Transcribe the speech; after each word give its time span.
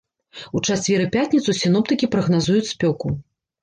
У 0.59 0.61
чацвер 0.67 1.05
і 1.05 1.07
пятніцу 1.17 1.57
сіноптыкі 1.61 2.13
прагназуюць 2.19 2.67
спёку. 2.75 3.19